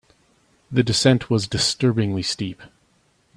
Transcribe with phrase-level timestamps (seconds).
[0.71, 2.63] The descent was disturbingly steep.